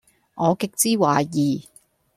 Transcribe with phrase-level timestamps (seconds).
[0.33, 1.69] 我極之懷疑